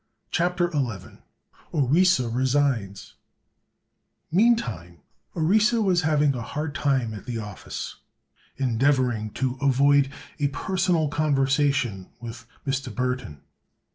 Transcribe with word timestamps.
CHAPTER 0.31 0.71
XI 0.71 1.19
ORISSA 1.75 2.29
RESIGNS 2.29 3.13
Meantime 4.31 4.97
Orissa 5.35 5.79
was 5.79 6.01
having 6.01 6.33
a 6.33 6.41
hard 6.41 6.73
time 6.73 7.13
at 7.13 7.27
the 7.27 7.37
office 7.37 7.97
endeavoring 8.57 9.29
to 9.33 9.59
avoid 9.61 10.11
a 10.39 10.47
personal 10.47 11.07
conversation 11.07 12.09
with 12.19 12.47
Mr. 12.65 12.91
Burthon. 12.91 13.41